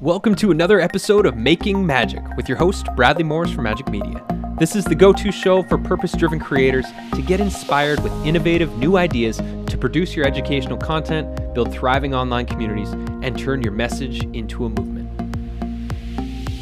[0.00, 4.24] Welcome to another episode of Making Magic with your host, Bradley Morris from Majik Media.
[4.56, 6.86] This is the go to show for purpose driven creators
[7.16, 12.46] to get inspired with innovative new ideas to produce your educational content, build thriving online
[12.46, 12.92] communities,
[13.22, 15.10] and turn your message into a movement.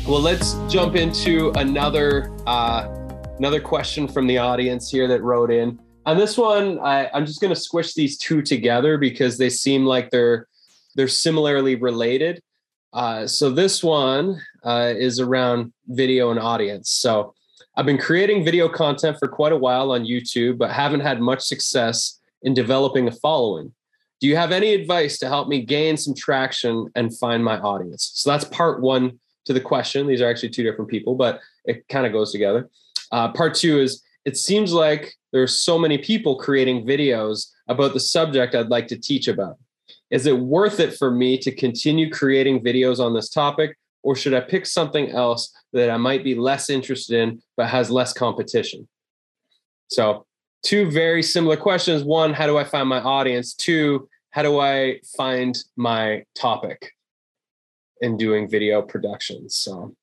[0.08, 2.88] Well, let's jump into another uh,
[3.36, 5.78] another question from the audience here that wrote in.
[6.06, 9.84] On this one, I, I'm just going to squish these two together because they seem
[9.84, 10.48] like they're
[10.94, 12.40] they're similarly related.
[12.96, 16.90] Uh, so this one uh, is around video and audience.
[16.90, 17.34] So
[17.76, 21.42] I've been creating video content for quite a while on YouTube, but haven't had much
[21.42, 23.70] success in developing a following.
[24.18, 28.12] Do you have any advice to help me gain some traction and find my audience?
[28.14, 30.06] So that's part one to the question.
[30.06, 32.70] These are actually two different people, but it kind of goes together.
[33.12, 38.00] Uh, part two is it seems like there's so many people creating videos about the
[38.00, 39.58] subject I'd like to teach about.
[40.10, 44.34] Is it worth it for me to continue creating videos on this topic, or should
[44.34, 48.86] I pick something else that I might be less interested in but has less competition?
[49.88, 50.26] So,
[50.62, 52.04] two very similar questions.
[52.04, 53.54] One, how do I find my audience?
[53.54, 56.92] Two, how do I find my topic
[58.00, 59.56] in doing video productions?
[59.56, 59.94] So,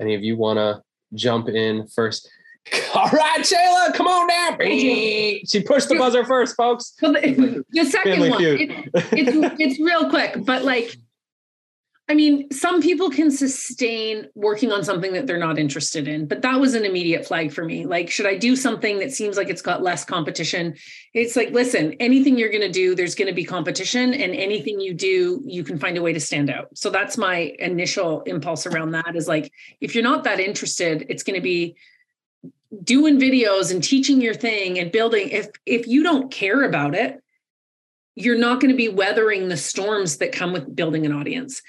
[0.00, 0.82] any of you want to
[1.14, 2.28] jump in first?
[2.94, 4.60] All right, Shayla, come on down.
[5.46, 6.94] She pushed the buzzer first, folks.
[7.00, 10.96] Well, the, the second one, it, it's it's real quick, but like,
[12.10, 16.40] I mean, some people can sustain working on something that they're not interested in, but
[16.40, 17.84] that was an immediate flag for me.
[17.84, 20.74] Like, should I do something that seems like it's got less competition?
[21.12, 24.80] It's like, listen, anything you're going to do, there's going to be competition, and anything
[24.80, 26.68] you do, you can find a way to stand out.
[26.76, 29.14] So that's my initial impulse around that.
[29.14, 31.76] Is like, if you're not that interested, it's going to be
[32.82, 37.22] doing videos and teaching your thing and building if if you don't care about it
[38.14, 41.62] you're not going to be weathering the storms that come with building an audience.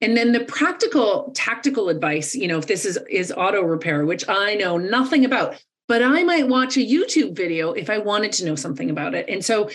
[0.00, 4.26] And then the practical tactical advice you know if this is is auto repair which
[4.28, 8.46] i know nothing about but i might watch a youtube video if i wanted to
[8.46, 9.28] know something about it.
[9.28, 9.68] And so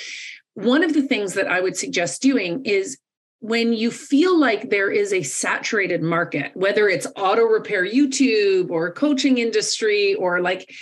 [0.55, 2.97] one of the things that i would suggest doing is
[3.39, 8.91] when you feel like there is a saturated market, whether it's auto repair YouTube or
[8.91, 10.73] coaching industry or like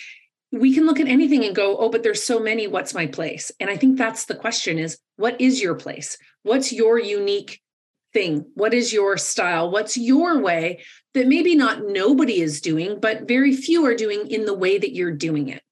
[0.52, 2.68] we can look at anything and go, oh, but there's so many.
[2.68, 3.52] What's my place?
[3.60, 6.18] And I think that's the question is what is your place?
[6.44, 7.60] What's your unique
[8.14, 8.46] thing?
[8.54, 9.72] What is your style?
[9.72, 10.84] What's your way
[11.16, 14.94] that maybe not nobody is doing, but very few are doing in the way that
[14.94, 15.63] you're doing it?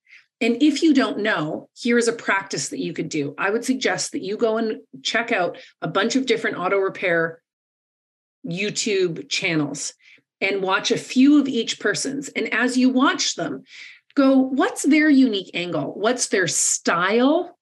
[0.42, 3.36] And if you don't know, here's a practice that you could do.
[3.38, 7.42] I would suggest that you go and check out a bunch of different auto repair
[8.46, 9.94] YouTube channels
[10.42, 12.30] and watch a few of each person's.
[12.30, 13.64] And as you watch them,
[14.16, 15.94] go, what's their unique angle?
[15.96, 17.58] What's their style?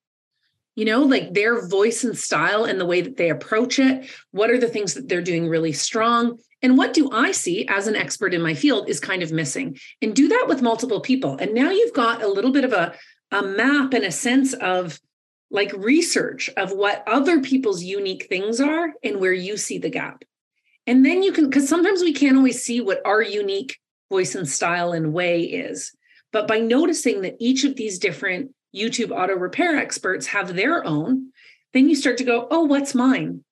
[0.76, 4.10] You know, like their voice and style and the way that they approach it.
[4.32, 6.40] What are the things that they're doing really strong?
[6.62, 9.78] And what do I see as an expert in my field is kind of missing.
[10.02, 11.38] And do that with multiple people.
[11.38, 12.94] And now you've got a little bit of a,
[13.32, 15.00] a map and a sense of
[15.52, 20.24] like research of what other people's unique things are and where you see the gap.
[20.86, 23.78] And then you can, because sometimes we can't always see what our unique
[24.10, 25.92] voice and style and way is.
[26.32, 31.32] But by noticing that each of these different YouTube auto repair experts have their own,
[31.74, 33.44] then you start to go, oh, what's mine?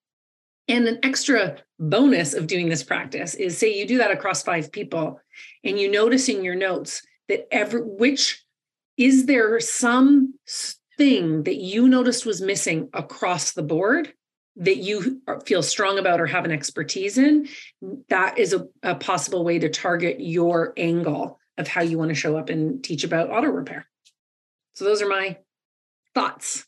[0.67, 4.71] And an extra bonus of doing this practice is say you do that across five
[4.71, 5.21] people
[5.63, 8.43] and you notice in your notes that every which
[8.97, 10.33] is there some
[10.97, 14.11] thing that you noticed was missing across the board
[14.55, 17.47] that you feel strong about or have an expertise in?
[18.09, 22.15] That is a, a possible way to target your angle of how you want to
[22.15, 23.87] show up and teach about auto repair.
[24.73, 25.37] So those are my
[26.13, 26.66] thoughts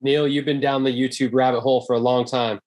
[0.00, 2.60] Neil, you've been down the YouTube rabbit hole for a long time.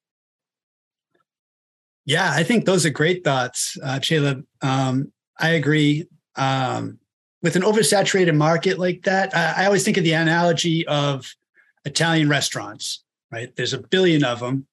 [2.04, 4.44] Yeah, I think those are great thoughts, uh, Caleb.
[4.60, 6.08] Um, I agree.
[6.36, 6.98] Um,
[7.42, 11.32] with an oversaturated market like that, I, I always think of the analogy of
[11.84, 13.54] Italian restaurants, right?
[13.54, 14.66] There's a billion of them.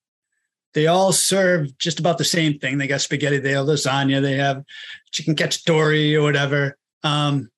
[0.74, 2.78] They all serve just about the same thing.
[2.78, 4.64] They got spaghetti, they have lasagna, they have
[5.12, 6.78] chicken cacciatore or whatever.
[7.04, 7.50] Um,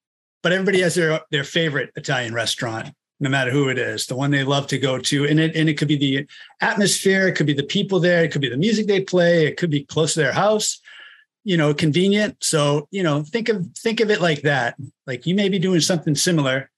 [0.44, 4.32] but everybody has their their favorite Italian restaurant no matter who it is, the one
[4.32, 5.26] they love to go to.
[5.28, 6.28] And it and it could be the
[6.60, 9.58] atmosphere, it could be the people there, it could be the music they play, it
[9.58, 10.82] could be close to their house,
[11.44, 12.36] you know, convenient.
[12.42, 14.76] So, you know, think of think of it like that.
[15.06, 16.72] Like you may be doing something similar,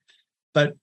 [0.54, 0.76] but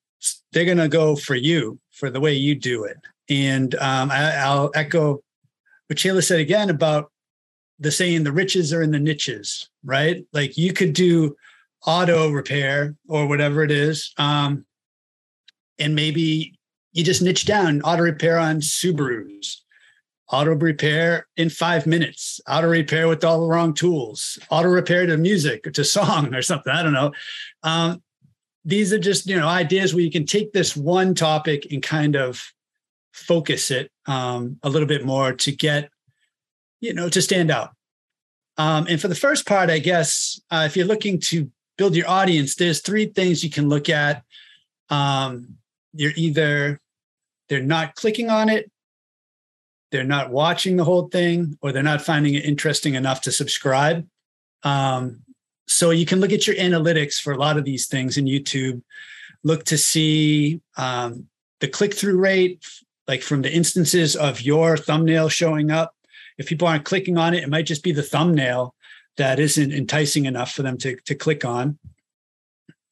[0.52, 2.96] they're gonna go for you for the way you do it.
[3.28, 5.22] And um, I, will echo
[5.86, 7.12] what Shayla said again about
[7.78, 10.24] the saying the riches are in the niches, right?
[10.32, 11.36] Like you could do
[11.86, 14.14] auto repair or whatever it is.
[14.16, 14.64] Um,
[15.80, 16.58] and maybe
[16.92, 19.56] you just niche down auto repair on Subarus,
[20.30, 25.16] auto repair in five minutes, auto repair with all the wrong tools, auto repair to
[25.16, 26.72] music to song or something.
[26.72, 27.12] I don't know.
[27.62, 28.02] Um,
[28.64, 32.16] these are just you know ideas where you can take this one topic and kind
[32.16, 32.52] of
[33.12, 35.90] focus it um, a little bit more to get
[36.80, 37.74] you know to stand out.
[38.58, 42.08] Um, and for the first part, I guess uh, if you're looking to build your
[42.08, 44.22] audience, there's three things you can look at.
[44.90, 45.56] Um,
[45.92, 46.78] you're either
[47.48, 48.70] they're not clicking on it
[49.90, 54.06] they're not watching the whole thing or they're not finding it interesting enough to subscribe.
[54.62, 55.22] Um,
[55.66, 58.82] so you can look at your analytics for a lot of these things in YouTube.
[59.42, 61.26] Look to see um,
[61.60, 62.64] the click through rate,
[63.08, 65.94] like from the instances of your thumbnail showing up.
[66.38, 68.74] If people aren't clicking on it, it might just be the thumbnail
[69.16, 71.78] that isn't enticing enough for them to, to click on.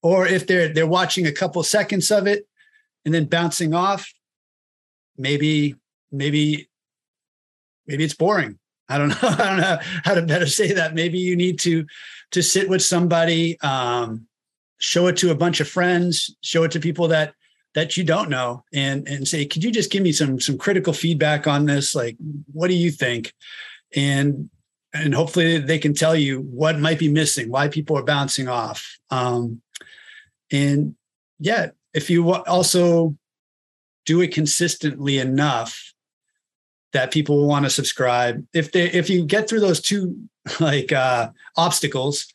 [0.02, 2.46] Or if they're they're watching a couple seconds of it
[3.04, 4.12] and then bouncing off,
[5.16, 5.74] maybe
[6.10, 6.68] maybe
[7.86, 8.58] maybe it's boring.
[8.88, 9.16] I don't know.
[9.22, 10.94] I don't know how to better say that.
[10.94, 11.86] Maybe you need to
[12.32, 14.26] to sit with somebody, um,
[14.78, 17.34] show it to a bunch of friends, show it to people that
[17.74, 20.92] that you don't know, and and say, could you just give me some some critical
[20.92, 21.94] feedback on this?
[21.94, 22.16] Like,
[22.52, 23.32] what do you think?
[23.94, 24.50] And
[24.94, 28.98] and hopefully they can tell you what might be missing, why people are bouncing off.
[29.10, 29.60] Um,
[30.50, 30.94] and
[31.38, 33.16] yeah, if you also
[34.06, 35.92] do it consistently enough
[36.92, 38.44] that people will want to subscribe.
[38.54, 40.16] If they if you get through those two
[40.60, 42.26] like uh obstacles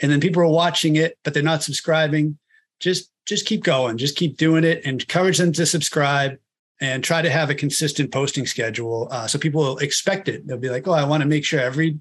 [0.00, 2.38] and then people are watching it but they're not subscribing,
[2.80, 6.36] just just keep going, just keep doing it and encourage them to subscribe
[6.80, 10.46] and try to have a consistent posting schedule uh, so people will expect it.
[10.46, 11.98] They'll be like, "Oh, I want to make sure every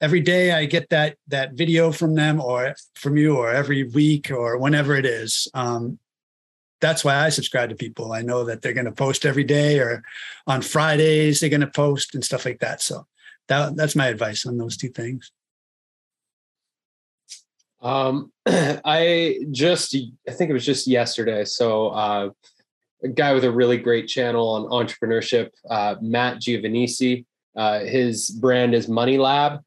[0.00, 4.30] every day I get that that video from them or from you or every week
[4.30, 5.98] or whenever it is." Um,
[6.80, 8.12] that's why I subscribe to people.
[8.12, 10.02] I know that they're going to post every day or
[10.46, 12.82] on Fridays they're going to post and stuff like that.
[12.82, 13.06] So
[13.48, 15.32] that that's my advice on those two things.
[17.80, 19.94] Um, I just
[20.28, 21.44] I think it was just yesterday.
[21.44, 22.30] So uh,
[23.02, 27.24] a guy with a really great channel on entrepreneurship, uh, Matt Giovanisci.
[27.56, 29.60] Uh, his brand is Money Lab,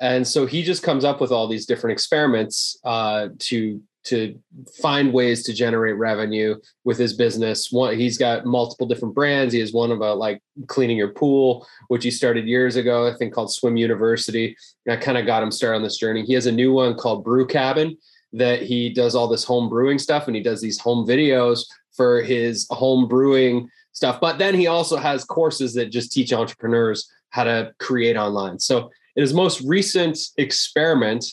[0.00, 4.38] and so he just comes up with all these different experiments uh, to to
[4.80, 7.72] find ways to generate revenue with his business.
[7.72, 9.54] One, he's got multiple different brands.
[9.54, 13.32] He has one about like cleaning your pool, which he started years ago, I think
[13.32, 14.56] called Swim University.
[14.86, 16.22] And I kind of got him started on this journey.
[16.22, 17.96] He has a new one called Brew Cabin
[18.34, 21.60] that he does all this home brewing stuff and he does these home videos
[21.92, 24.20] for his home brewing stuff.
[24.20, 28.58] But then he also has courses that just teach entrepreneurs how to create online.
[28.58, 31.24] So in his most recent experiment,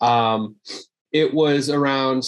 [0.00, 0.56] um,
[1.12, 2.24] it was around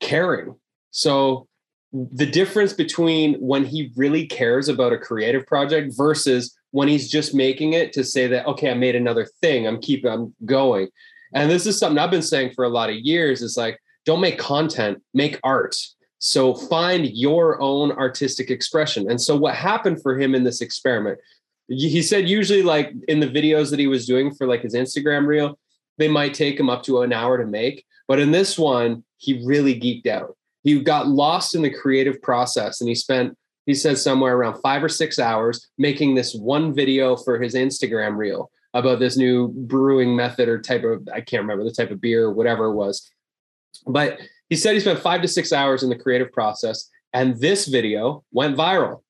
[0.00, 0.54] caring.
[0.90, 1.46] So
[1.92, 7.34] the difference between when he really cares about a creative project versus when he's just
[7.34, 10.88] making it to say that okay i made another thing i'm keeping i'm going.
[11.34, 14.20] And this is something i've been saying for a lot of years is like don't
[14.20, 15.76] make content make art.
[16.18, 19.10] So find your own artistic expression.
[19.10, 21.18] And so what happened for him in this experiment
[21.68, 25.26] he said usually like in the videos that he was doing for like his instagram
[25.26, 25.58] reel
[25.98, 29.44] they might take him up to an hour to make but in this one, he
[29.44, 30.36] really geeked out.
[30.62, 33.36] He got lost in the creative process and he spent,
[33.66, 38.16] he says, somewhere around five or six hours making this one video for his Instagram
[38.16, 42.00] reel about this new brewing method or type of, I can't remember the type of
[42.00, 43.10] beer or whatever it was.
[43.86, 46.90] But he said he spent five to six hours in the creative process.
[47.12, 49.02] And this video went viral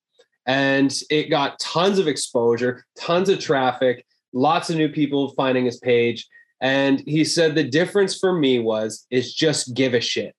[0.45, 5.79] and it got tons of exposure, tons of traffic, lots of new people finding his
[5.79, 6.27] page.
[6.61, 10.35] And he said the difference for me was is just give a shit.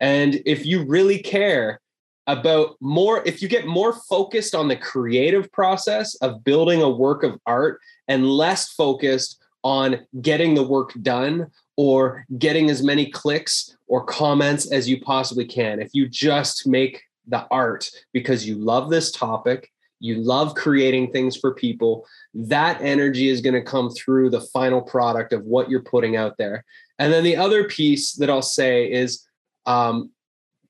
[0.00, 1.80] And if you really care
[2.26, 7.22] about more, if you get more focused on the creative process of building a work
[7.22, 11.46] of art and less focused on getting the work done
[11.76, 17.02] or getting as many clicks or comments as you possibly can, if you just make
[17.26, 22.06] the art because you love this topic you love creating things for people.
[22.34, 26.36] That energy is going to come through the final product of what you're putting out
[26.36, 26.64] there.
[26.98, 29.26] And then the other piece that i'll say is
[29.66, 30.10] um,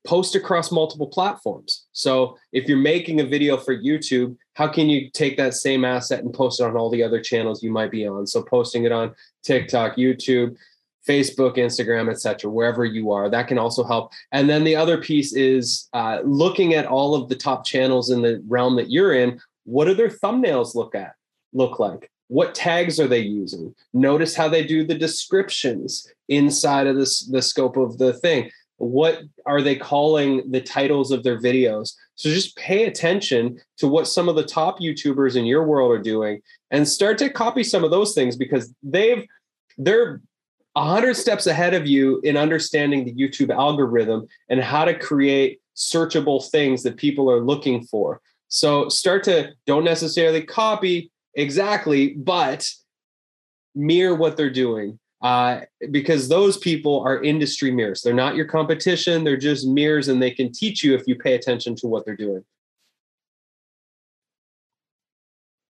[0.05, 1.85] post across multiple platforms.
[1.91, 6.23] So if you're making a video for youtube how can you take that same asset
[6.23, 8.25] and post it on all the other channels you might be on?
[8.25, 10.55] So posting it on tiktok youtube
[11.07, 13.29] Facebook, Instagram, etc., wherever you are.
[13.29, 14.11] That can also help.
[14.31, 18.21] And then the other piece is uh, looking at all of the top channels in
[18.21, 19.39] the realm that you're in.
[19.63, 21.13] What do their thumbnails look at
[21.53, 22.11] look like?
[22.27, 23.73] What tags are they using?
[23.93, 28.51] Notice how they do the descriptions inside of this the scope of the thing.
[28.77, 31.93] What are they calling the titles of their videos?
[32.15, 36.01] So just pay attention to what some of the top YouTubers in your world are
[36.01, 39.25] doing and start to copy some of those things because they've
[39.77, 40.21] they're
[40.77, 45.59] a hundred steps ahead of you in understanding the YouTube algorithm and how to create
[45.75, 48.21] searchable things that people are looking for.
[48.47, 52.69] So start to don't necessarily copy exactly, but
[53.73, 58.03] mirror what they're doing uh, because those people are industry mirrors.
[58.03, 59.23] They're not your competition.
[59.23, 62.15] They're just mirrors, and they can teach you if you pay attention to what they're
[62.15, 62.45] doing.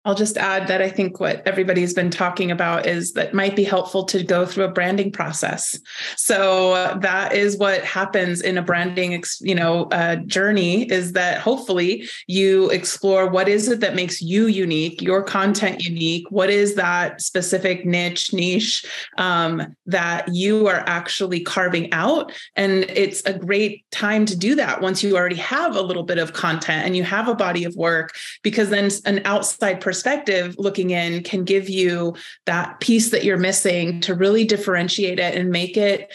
[0.04, 3.64] I'll just add that I think what everybody's been talking about is that might be
[3.64, 5.80] helpful to go through a branding process.
[6.18, 10.92] So that is what happens in a branding, you know, uh, journey.
[10.92, 16.26] Is that hopefully you explore what is it that makes you unique, your content unique.
[16.32, 18.84] What is that specific niche niche
[19.20, 22.32] um, that you are actually carving out?
[22.56, 26.18] And it's a great time to do that once you already have a little bit
[26.18, 30.56] of content and you have a body of work, because then an outside person perspective
[30.58, 35.50] looking in can give you that piece that you're missing to really differentiate it and
[35.50, 36.14] make it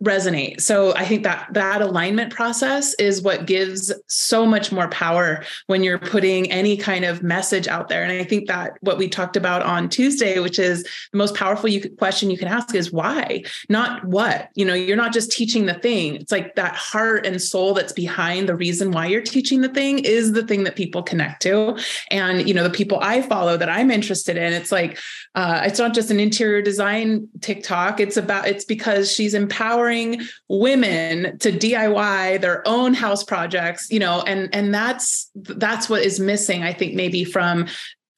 [0.00, 0.60] resonate.
[0.60, 5.82] So I think that that alignment process is what gives so much more power when
[5.82, 8.04] you're putting any kind of message out there.
[8.04, 11.68] And I think that what we talked about on Tuesday, which is the most powerful
[11.68, 14.50] you could, question you can ask is why, not what.
[14.54, 16.14] You know, you're not just teaching the thing.
[16.14, 19.98] It's like that heart and soul that's behind the reason why you're teaching the thing
[19.98, 21.76] is the thing that people connect to.
[22.12, 24.52] And you know, the people I follow that I'm interested in.
[24.52, 24.98] It's like
[25.34, 28.00] uh, it's not just an interior design TikTok.
[28.00, 33.90] It's about it's because she's empowering women to DIY their own house projects.
[33.90, 36.62] You know, and and that's that's what is missing.
[36.62, 37.66] I think maybe from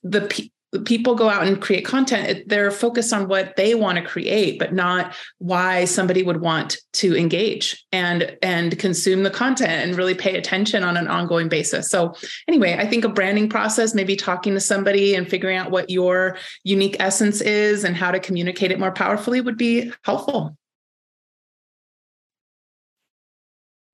[0.03, 0.51] the
[0.85, 4.75] people go out and create content they're focused on what they want to create but
[4.75, 10.37] not why somebody would want to engage and and consume the content and really pay
[10.37, 11.91] attention on an ongoing basis.
[11.91, 12.15] So
[12.47, 16.37] anyway i think a branding process maybe talking to somebody and figuring out what your
[16.65, 20.57] unique essence is and how to communicate it more powerfully would be helpful.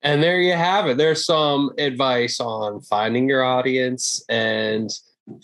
[0.02, 0.98] And there you have it.
[0.98, 4.90] There's some advice on finding your audience and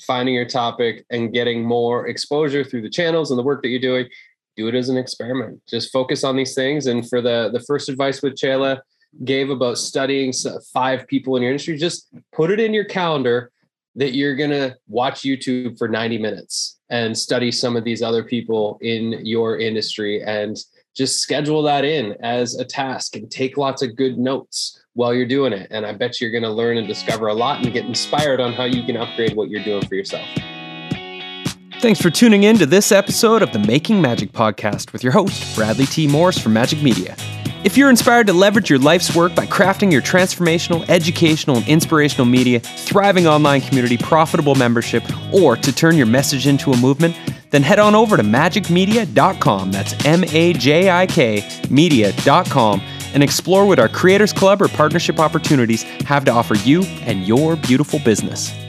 [0.06, 3.80] finding your topic and getting more exposure through the channels and the work that you're
[3.80, 4.08] doing,
[4.56, 5.60] do it as an experiment.
[5.68, 6.86] Just focus on these things.
[6.86, 8.82] And for the the first advice with Chela
[9.24, 10.32] gave about studying
[10.72, 13.50] five people in your industry, just put it in your calendar
[13.96, 18.22] that you're going to watch YouTube for 90 minutes and study some of these other
[18.22, 20.56] people in your industry and
[21.00, 25.24] just schedule that in as a task and take lots of good notes while you're
[25.24, 25.66] doing it.
[25.70, 28.52] And I bet you're going to learn and discover a lot and get inspired on
[28.52, 30.28] how you can upgrade what you're doing for yourself.
[31.80, 35.56] Thanks for tuning in to this episode of the Making Magic podcast with your host,
[35.56, 36.06] Bradley T.
[36.06, 37.16] Morris from Majik Media.
[37.64, 42.26] If you're inspired to leverage your life's work by crafting your transformational, educational, and inspirational
[42.26, 45.02] media, thriving online community, profitable membership,
[45.32, 47.16] or to turn your message into a movement,
[47.50, 52.80] then head on over to majikmedia.com, That's M A J I K media.com
[53.12, 57.56] and explore what our Creators Club or partnership opportunities have to offer you and your
[57.56, 58.59] beautiful business.